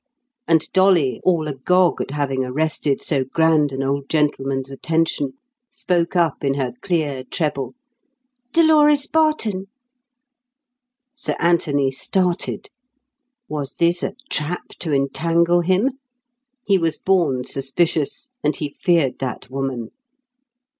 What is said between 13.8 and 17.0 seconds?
a trap to entangle him? He was